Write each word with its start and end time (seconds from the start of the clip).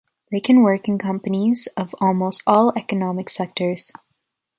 They 0.31 0.39
can 0.39 0.63
work 0.63 0.87
in 0.87 0.97
companies 0.97 1.67
of 1.77 1.93
almost 2.01 2.41
all 2.47 2.73
economic 2.75 3.29
sectors. 3.29 3.91